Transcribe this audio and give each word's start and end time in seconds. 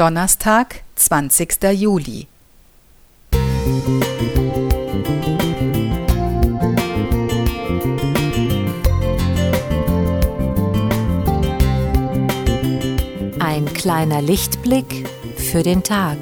Donnerstag, 0.00 0.82
20. 0.96 1.62
Juli. 1.74 2.26
Ein 13.40 13.66
kleiner 13.74 14.22
Lichtblick 14.22 15.06
für 15.36 15.62
den 15.62 15.82
Tag. 15.82 16.16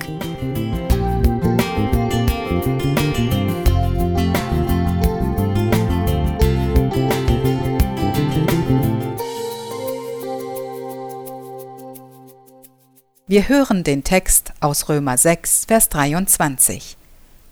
Wir 13.30 13.46
hören 13.46 13.84
den 13.84 14.04
Text 14.04 14.54
aus 14.60 14.88
Römer 14.88 15.18
6, 15.18 15.66
Vers 15.66 15.90
23. 15.90 16.96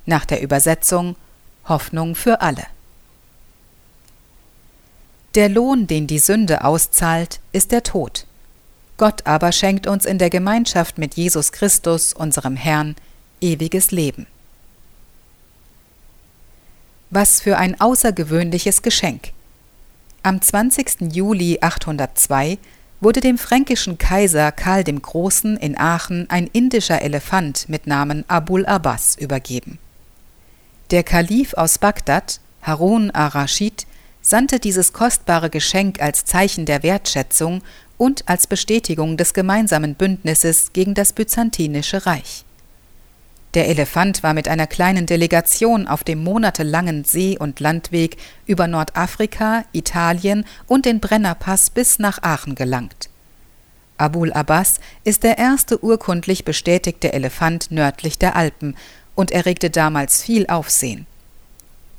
Nach 0.07 0.25
der 0.25 0.41
Übersetzung 0.41 1.17
Hoffnung 1.67 2.15
für 2.15 2.41
alle. 2.41 2.65
Der 5.35 5.51
Lohn, 5.51 5.87
den 5.87 6.07
die 6.07 6.19
Sünde 6.19 6.65
auszahlt, 6.65 7.41
ist 7.53 7.73
der 7.73 7.83
Tod. 7.83 8.27
Gott 8.97 9.27
aber 9.27 9.53
schenkt 9.53 9.87
uns 9.87 10.07
in 10.07 10.17
der 10.17 10.31
Gemeinschaft 10.31 10.97
mit 10.97 11.15
Jesus 11.15 11.53
Christus, 11.53 12.15
unserem 12.15 12.57
Herrn, 12.57 12.97
ewiges 13.43 13.91
Leben. 13.91 14.27
Was 17.11 17.43
für 17.43 17.59
ein 17.59 17.79
außergewöhnliches 17.79 18.81
Geschenk. 18.81 19.33
Am 20.23 20.41
20. 20.41 21.13
Juli 21.15 21.59
802 21.61 22.57
wurde 23.01 23.21
dem 23.21 23.37
fränkischen 23.37 23.99
Kaiser 23.99 24.53
Karl 24.53 24.85
dem 24.85 25.03
Großen 25.03 25.57
in 25.57 25.77
Aachen 25.77 26.31
ein 26.31 26.49
indischer 26.53 27.03
Elefant 27.03 27.69
mit 27.69 27.87
Namen 27.87 28.25
Abul 28.29 28.65
Abbas 28.65 29.17
übergeben. 29.17 29.79
Der 30.91 31.03
Kalif 31.03 31.55
aus 31.55 31.79
Bagdad, 31.79 32.41
Harun 32.63 33.11
ar-Raschid, 33.11 33.87
sandte 34.23 34.59
dieses 34.59 34.93
kostbare 34.93 35.51
Geschenk 35.51 36.01
als 36.01 36.25
Zeichen 36.25 36.65
der 36.65 36.83
Wertschätzung 36.83 37.63
und 37.99 38.29
als 38.29 38.47
Bestätigung 38.47 39.17
des 39.17 39.35
gemeinsamen 39.35 39.95
Bündnisses 39.95 40.73
gegen 40.73 40.95
das 40.95 41.13
Byzantinische 41.13 42.07
Reich. 42.07 42.46
Der 43.57 43.71
Elefant 43.71 44.23
war 44.23 44.35
mit 44.35 44.49
einer 44.49 44.67
kleinen 44.67 45.07
Delegation 45.07 45.89
auf 45.89 46.05
dem 46.05 46.23
monatelangen 46.23 47.05
See- 47.05 47.39
und 47.39 47.59
Landweg 47.59 48.19
über 48.45 48.67
Nordafrika, 48.67 49.65
Italien 49.73 50.45
und 50.67 50.85
den 50.85 51.01
Brennerpass 51.01 51.71
bis 51.71 51.99
nach 51.99 52.23
Aachen 52.23 52.55
gelangt. 52.55 53.09
Abul 53.97 54.31
Abbas 54.35 54.79
ist 55.05 55.23
der 55.23 55.39
erste 55.39 55.83
urkundlich 55.83 56.45
bestätigte 56.45 57.15
Elefant 57.15 57.71
nördlich 57.71 58.19
der 58.19 58.37
Alpen 58.37 58.77
und 59.15 59.31
erregte 59.31 59.71
damals 59.71 60.23
viel 60.23 60.47
Aufsehen. 60.49 61.07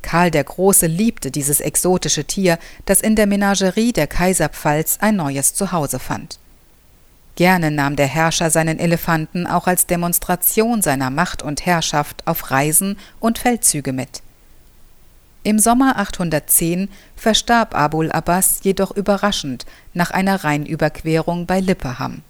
Karl 0.03 0.29
der 0.29 0.43
Große 0.43 0.85
liebte 0.85 1.31
dieses 1.31 1.59
exotische 1.59 2.25
Tier, 2.25 2.59
das 2.85 3.01
in 3.01 3.15
der 3.15 3.25
Menagerie 3.25 3.93
der 3.93 4.05
Kaiserpfalz 4.05 4.99
ein 5.01 5.15
neues 5.15 5.55
Zuhause 5.55 5.97
fand. 5.97 6.37
Gerne 7.37 7.69
nahm 7.69 7.95
der 7.95 8.07
Herrscher 8.07 8.49
seinen 8.49 8.79
Elefanten 8.79 9.45
auch 9.45 9.67
als 9.67 9.85
Demonstration 9.85 10.81
seiner 10.81 11.11
Macht 11.11 11.43
und 11.43 11.67
Herrschaft 11.67 12.25
auf 12.25 12.49
Reisen 12.49 12.97
und 13.19 13.37
Feldzüge 13.37 13.93
mit. 13.93 14.23
Im 15.43 15.59
Sommer 15.59 15.99
810 15.99 16.89
verstarb 17.15 17.75
Abul 17.75 18.11
Abbas 18.11 18.61
jedoch 18.63 18.89
überraschend 18.89 19.67
nach 19.93 20.09
einer 20.09 20.43
Rheinüberquerung 20.43 21.45
bei 21.45 21.59
Lippeham. 21.59 22.23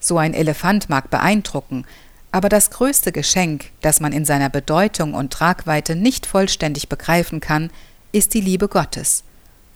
So 0.00 0.18
ein 0.18 0.34
Elefant 0.34 0.90
mag 0.90 1.08
beeindrucken, 1.08 1.86
aber 2.32 2.48
das 2.48 2.70
größte 2.70 3.12
Geschenk, 3.12 3.70
das 3.80 4.00
man 4.00 4.12
in 4.12 4.24
seiner 4.24 4.50
Bedeutung 4.50 5.14
und 5.14 5.32
Tragweite 5.32 5.94
nicht 5.94 6.26
vollständig 6.26 6.88
begreifen 6.88 7.38
kann, 7.38 7.70
ist 8.10 8.34
die 8.34 8.40
Liebe 8.40 8.66
Gottes– 8.66 9.22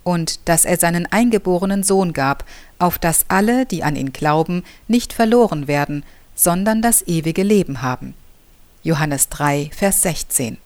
und 0.07 0.49
dass 0.49 0.65
er 0.65 0.77
seinen 0.77 1.07
eingeborenen 1.07 1.83
Sohn 1.83 2.13
gab, 2.13 2.45
auf 2.79 2.97
dass 2.97 3.25
alle, 3.27 3.67
die 3.67 3.83
an 3.83 3.97
ihn 3.97 4.13
glauben, 4.13 4.63
nicht 4.87 5.13
verloren 5.13 5.67
werden, 5.67 6.05
sondern 6.37 6.81
das 6.81 7.03
ewige 7.09 7.43
Leben 7.43 7.83
haben. 7.83 8.15
Johannes 8.85 9.31
3, 9.31 9.71
Vers 9.75 10.03
16. 10.03 10.59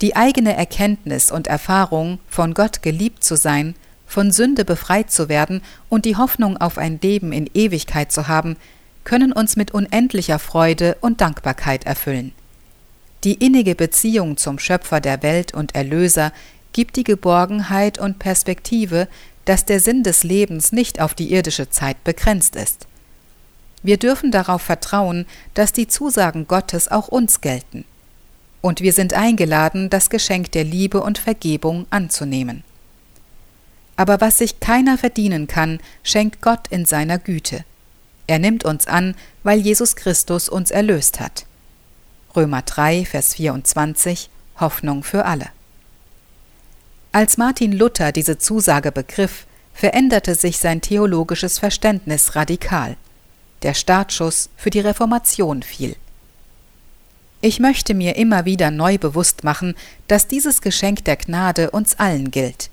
Die 0.00 0.16
eigene 0.16 0.56
Erkenntnis 0.56 1.30
und 1.30 1.46
Erfahrung, 1.46 2.18
von 2.26 2.54
Gott 2.54 2.80
geliebt 2.80 3.22
zu 3.22 3.36
sein, 3.36 3.74
von 4.06 4.30
Sünde 4.30 4.64
befreit 4.64 5.10
zu 5.10 5.28
werden 5.28 5.60
und 5.90 6.06
die 6.06 6.16
Hoffnung 6.16 6.56
auf 6.56 6.78
ein 6.78 6.98
Leben 7.02 7.32
in 7.32 7.50
Ewigkeit 7.52 8.12
zu 8.12 8.28
haben, 8.28 8.56
können 9.04 9.30
uns 9.30 9.56
mit 9.56 9.72
unendlicher 9.72 10.38
Freude 10.38 10.96
und 11.02 11.20
Dankbarkeit 11.20 11.84
erfüllen. 11.84 12.32
Die 13.24 13.34
innige 13.34 13.74
Beziehung 13.74 14.38
zum 14.38 14.58
Schöpfer 14.58 15.00
der 15.00 15.22
Welt 15.22 15.52
und 15.52 15.74
Erlöser 15.74 16.32
gibt 16.76 16.96
die 16.96 17.04
Geborgenheit 17.04 17.98
und 17.98 18.18
Perspektive, 18.18 19.08
dass 19.46 19.64
der 19.64 19.80
Sinn 19.80 20.02
des 20.02 20.24
Lebens 20.24 20.72
nicht 20.72 21.00
auf 21.00 21.14
die 21.14 21.32
irdische 21.32 21.70
Zeit 21.70 22.04
begrenzt 22.04 22.54
ist. 22.54 22.86
Wir 23.82 23.96
dürfen 23.96 24.30
darauf 24.30 24.60
vertrauen, 24.60 25.24
dass 25.54 25.72
die 25.72 25.88
Zusagen 25.88 26.46
Gottes 26.46 26.88
auch 26.88 27.08
uns 27.08 27.40
gelten. 27.40 27.86
Und 28.60 28.82
wir 28.82 28.92
sind 28.92 29.14
eingeladen, 29.14 29.88
das 29.88 30.10
Geschenk 30.10 30.52
der 30.52 30.64
Liebe 30.64 31.00
und 31.00 31.16
Vergebung 31.16 31.86
anzunehmen. 31.88 32.62
Aber 33.96 34.20
was 34.20 34.36
sich 34.36 34.60
keiner 34.60 34.98
verdienen 34.98 35.46
kann, 35.46 35.80
schenkt 36.02 36.42
Gott 36.42 36.68
in 36.68 36.84
seiner 36.84 37.18
Güte. 37.18 37.64
Er 38.26 38.38
nimmt 38.38 38.66
uns 38.66 38.86
an, 38.86 39.14
weil 39.44 39.60
Jesus 39.60 39.96
Christus 39.96 40.50
uns 40.50 40.70
erlöst 40.70 41.20
hat. 41.20 41.46
Römer 42.34 42.60
3, 42.60 43.06
Vers 43.06 43.32
24 43.36 44.28
Hoffnung 44.60 45.02
für 45.02 45.24
alle. 45.24 45.55
Als 47.12 47.38
Martin 47.38 47.72
Luther 47.72 48.12
diese 48.12 48.38
Zusage 48.38 48.92
begriff, 48.92 49.46
veränderte 49.72 50.34
sich 50.34 50.58
sein 50.58 50.80
theologisches 50.80 51.58
Verständnis 51.58 52.34
radikal. 52.34 52.96
Der 53.62 53.74
Startschuss 53.74 54.48
für 54.56 54.70
die 54.70 54.80
Reformation 54.80 55.62
fiel. 55.62 55.96
Ich 57.40 57.60
möchte 57.60 57.94
mir 57.94 58.16
immer 58.16 58.44
wieder 58.44 58.70
neu 58.70 58.98
bewusst 58.98 59.44
machen, 59.44 59.74
dass 60.08 60.28
dieses 60.28 60.62
Geschenk 60.62 61.04
der 61.04 61.16
Gnade 61.16 61.70
uns 61.70 61.98
allen 61.98 62.30
gilt. 62.30 62.70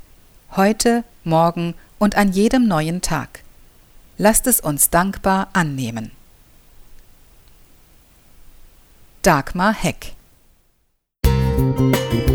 Heute, 0.55 1.03
morgen 1.23 1.73
und 1.99 2.15
an 2.15 2.31
jedem 2.31 2.67
neuen 2.67 3.01
Tag. 3.01 3.43
Lasst 4.17 4.47
es 4.47 4.59
uns 4.59 4.89
dankbar 4.89 5.49
annehmen. 5.53 6.11
Dagmar 9.21 9.73
Heck 9.73 10.13
Musik 11.25 12.32